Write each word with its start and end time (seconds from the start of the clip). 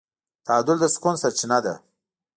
تعادل 0.45 0.77
د 0.81 0.85
سکون 0.95 1.15
سرچینه 1.21 1.59
ده. 1.65 1.73